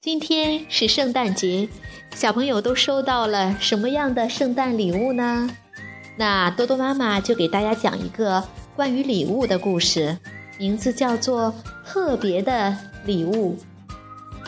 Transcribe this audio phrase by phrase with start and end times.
[0.00, 1.68] 今天是圣诞节，
[2.14, 5.50] 小朋友都收到了什么样的圣诞礼物呢？
[6.16, 10.16] 那多多妈妈就给大家讲一个关于礼物的故事，
[10.56, 11.52] 名字叫做
[11.84, 13.58] 《特别的礼物》。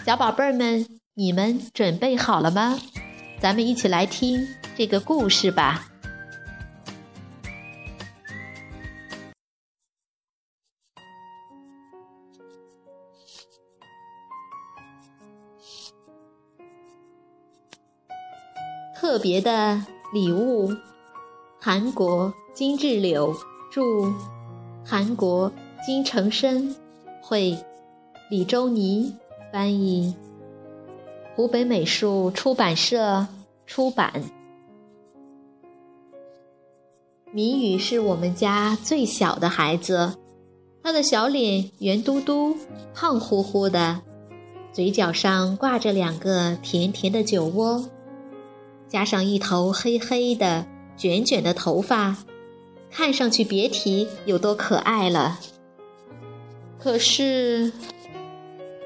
[0.06, 2.78] 小宝贝儿们，你们准备好了吗？
[3.40, 4.46] 咱们一起来听
[4.76, 5.88] 这个故事吧。
[19.00, 20.68] 特别的礼物，
[21.58, 23.34] 韩国金志柳
[23.72, 24.12] 著，
[24.84, 25.50] 韩国
[25.86, 26.76] 金成生
[27.22, 27.56] 绘，
[28.28, 29.16] 李周妮
[29.50, 30.14] 翻译，
[31.34, 33.26] 湖北美术出版社
[33.64, 34.22] 出版。
[37.32, 40.12] 谜语是我们家最小的孩子，
[40.82, 42.54] 他的小脸圆嘟嘟、
[42.92, 44.02] 胖乎乎的，
[44.74, 47.82] 嘴角上挂着两个甜甜的酒窝。
[48.90, 52.16] 加上一头黑黑的卷卷的头发，
[52.90, 55.38] 看上去别提有多可爱了。
[56.76, 57.72] 可是，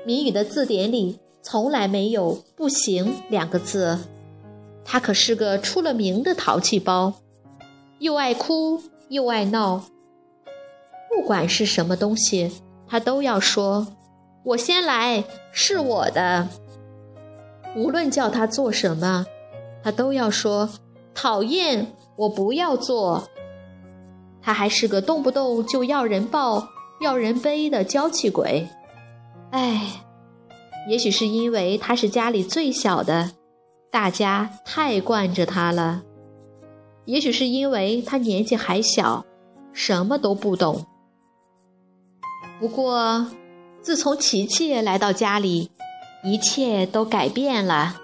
[0.05, 3.99] 谜语的字典里从来没有“不行”两个字。
[4.85, 7.15] 他可是个出了名的淘气包，
[8.01, 9.87] 又爱哭又爱闹。
[11.09, 12.53] 不管是什么东西，
[12.87, 13.87] 他都要说
[14.45, 16.49] ：“我先来，是我的。”
[17.75, 19.25] 无论叫他做什么。
[19.85, 20.71] 他都要说
[21.15, 23.29] 讨厌，我不要做。
[24.41, 26.67] 他还是个动不动就要人抱、
[27.01, 28.67] 要人背的娇气鬼。
[29.51, 30.03] 哎，
[30.89, 33.33] 也许是因为他是家里最小的，
[33.91, 36.01] 大家太惯着他了；
[37.05, 39.25] 也许是因为他年纪还小，
[39.73, 40.87] 什么都不懂。
[42.59, 43.27] 不过，
[43.83, 45.71] 自从琪琪来到家里，
[46.23, 48.01] 一切都改变了。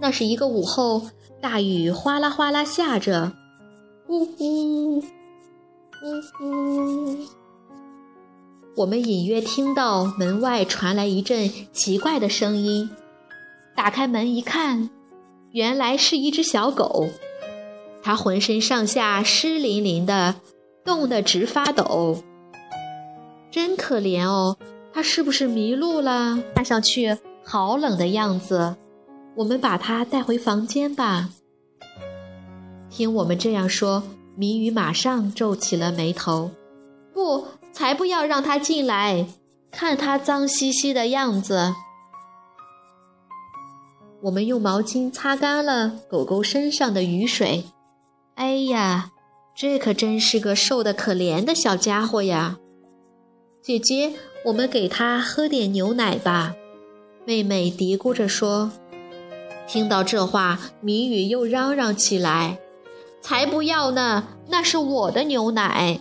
[0.00, 1.02] 那是一个午后，
[1.40, 3.32] 大雨哗啦哗啦下着，
[4.08, 5.02] 呜呜，呜
[6.44, 7.16] 呜。
[8.76, 12.90] 我们隐约听到门外传来一阵奇怪的声音。
[13.76, 14.90] 打开门一看，
[15.52, 17.08] 原来是一只小狗，
[18.02, 20.34] 它浑身上下湿淋淋的，
[20.84, 22.22] 冻得直发抖。
[23.50, 24.58] 真可怜哦，
[24.92, 26.38] 它是不是迷路了？
[26.54, 28.76] 看上去好冷的样子。
[29.36, 31.30] 我们把它带回房间吧。
[32.88, 34.04] 听我们这样说，
[34.36, 36.52] 谜语马上皱起了眉头。
[37.12, 39.26] 不，才不要让它进来！
[39.70, 41.74] 看它脏兮兮的样子。
[44.22, 47.64] 我们用毛巾擦干了狗狗身上的雨水。
[48.36, 49.10] 哎呀，
[49.54, 52.58] 这可真是个瘦得可怜的小家伙呀！
[53.60, 54.12] 姐姐，
[54.44, 56.54] 我们给它喝点牛奶吧。
[57.26, 58.70] 妹妹嘀咕着说。
[59.66, 62.58] 听到这话，谜语又嚷嚷起来
[63.20, 64.24] ：“才不要呢！
[64.48, 66.00] 那是我的牛奶。”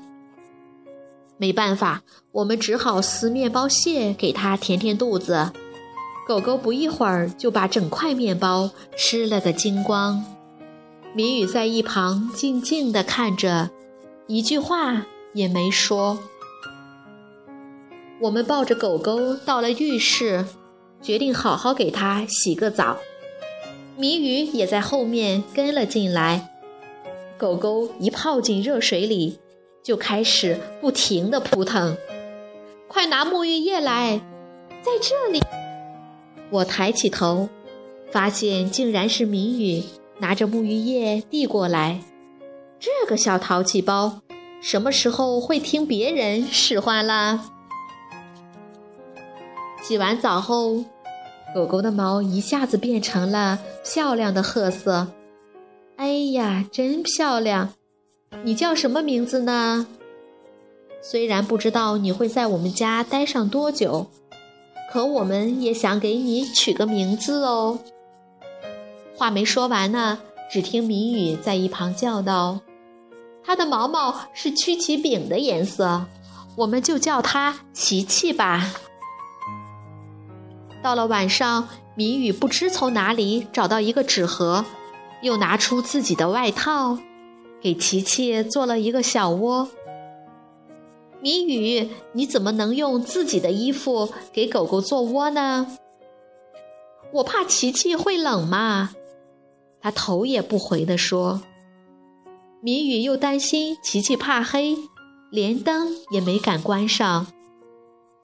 [1.37, 2.01] 没办法，
[2.31, 5.51] 我们只好撕面包屑给它填填肚子。
[6.27, 10.23] 狗狗不一会儿就把整块面包吃了个精光。
[11.13, 13.71] 谜语在一旁静静地看着，
[14.27, 16.19] 一句话也没说。
[18.21, 20.45] 我们抱着狗狗到了浴室，
[21.01, 22.97] 决定好好给它洗个澡。
[23.95, 26.49] 谜语也在后面跟了进来。
[27.37, 29.39] 狗狗一泡进热水里，
[29.83, 31.97] 就开始不停地扑腾。
[32.87, 34.21] 快拿沐浴液来，
[34.81, 35.41] 在这里。
[36.49, 37.49] 我抬起头，
[38.11, 39.83] 发现竟然是谜语
[40.19, 42.01] 拿着沐浴液递过来。
[42.79, 44.21] 这个小淘气包，
[44.61, 47.51] 什么时候会听别人使唤啦？
[49.81, 50.83] 洗完澡后。
[51.53, 55.07] 狗狗的毛一下子变成了漂亮的褐色，
[55.97, 57.73] 哎呀，真漂亮！
[58.43, 59.85] 你叫什么名字呢？
[61.01, 64.07] 虽然不知道你会在我们家待上多久，
[64.91, 67.77] 可我们也想给你取个名字哦。
[69.15, 70.19] 话没说完呢，
[70.51, 72.61] 只听谜语在一旁叫道
[73.45, 76.05] ：“它的毛毛是曲奇饼的颜色，
[76.55, 78.73] 我们就叫它琪琪吧。”
[80.83, 84.65] 到了晚上，谜语不知从哪里找到一个纸盒，
[85.21, 86.99] 又拿出自己的外套，
[87.61, 89.69] 给琪琪做了一个小窝。
[91.21, 95.77] 谜语，你怎么能用自己的衣服给狗狗做窝呢？
[97.13, 98.89] 我怕琪琪会冷嘛。
[99.79, 101.41] 他头也不回地说。
[102.61, 104.77] 谜语又担心琪琪怕黑，
[105.31, 107.27] 连灯也没敢关上。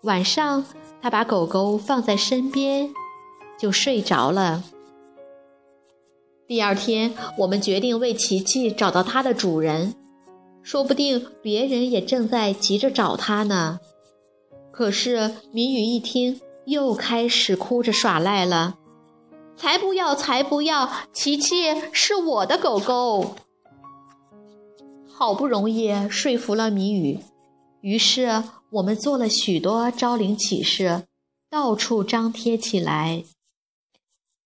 [0.03, 0.65] 晚上，
[1.01, 2.89] 他把狗狗放在身边，
[3.59, 4.63] 就睡着了。
[6.47, 9.93] 第二天，我们决定为琪琪找到它的主人。
[10.61, 13.79] 说不定别人也正在急着找它呢。
[14.71, 18.77] 可是谜语一听，又开始哭着耍赖了
[19.57, 20.89] ：“才不要，才不要！
[21.11, 23.35] 琪琪是我的狗狗。”
[25.07, 27.19] 好不容易说服了谜语，
[27.81, 31.05] 于是我们做了许多招领启事，
[31.49, 33.23] 到处张贴起来。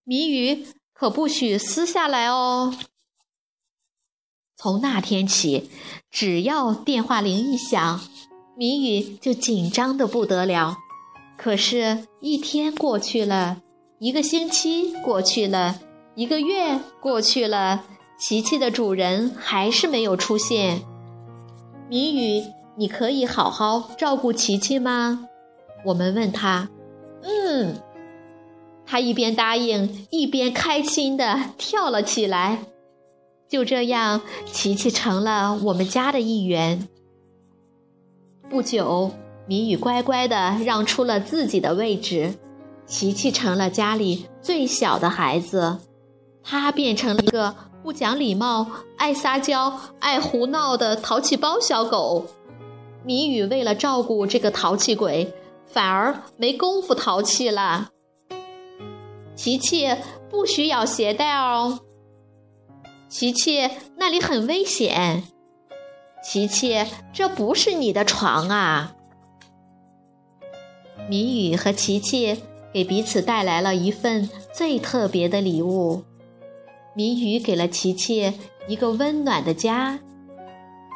[0.06, 2.74] 谜语可不许撕下来哦。
[4.56, 5.70] 从那天起，
[6.10, 8.00] 只要电话铃一响，
[8.56, 10.78] 谜语就紧张的不得了。
[11.38, 13.62] 可是，一天过去了，
[14.00, 15.82] 一个星期过去了，
[16.16, 17.84] 一个月过去了，
[18.18, 20.82] 琪琪的主人还是没有出现。
[21.90, 22.44] 谜语，
[22.76, 25.28] 你可以好好照顾琪琪吗？
[25.86, 26.70] 我们问他。
[27.22, 27.76] 嗯，
[28.86, 32.66] 他一边答应，一边开心的跳了起来。
[33.48, 36.88] 就这样，琪琪成了我们家的一员。
[38.50, 39.12] 不久，
[39.48, 42.34] 谜语乖乖地让出了自己的位置，
[42.88, 45.78] 琪琪成了家里最小的孩子。
[46.44, 48.66] 他变成了一个不讲礼貌、
[48.98, 52.26] 爱撒娇、爱胡闹的淘气包小狗。
[53.06, 55.34] 谜语为了照顾这个淘气鬼，
[55.66, 57.90] 反而没工夫淘气了。
[59.36, 59.90] 琪琪
[60.30, 61.80] 不许咬鞋带哦。
[63.10, 65.24] 琪琪，那里很危险。
[66.24, 68.96] 琪琪，这不是你的床啊！
[71.10, 72.38] 谜语和琪琪
[72.74, 76.04] 给彼此带来了一份最特别的礼物。
[76.96, 78.34] 谜语给了琪琪
[78.68, 80.00] 一个温暖的家，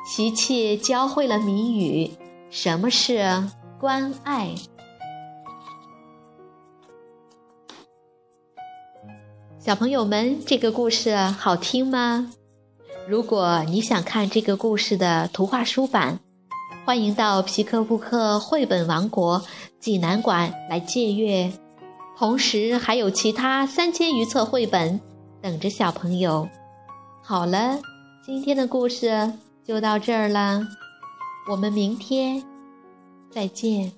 [0.07, 2.09] 琪琪教会了谜语
[2.50, 3.44] 什么是
[3.77, 4.56] 关爱。
[9.59, 12.31] 小朋友们，这个故事好听吗？
[13.06, 16.21] 如果你想看这个故事的图画书版，
[16.86, 19.44] 欢迎到皮克布克绘本王国
[19.77, 21.51] 济南馆来借阅。
[22.18, 25.01] 同时，还有其他三千余册绘本
[25.42, 26.48] 等着小朋友。
[27.21, 27.81] 好了，
[28.25, 29.33] 今天的故事
[29.67, 30.65] 就到这儿了，
[31.51, 32.41] 我们明天
[33.29, 33.91] 再见。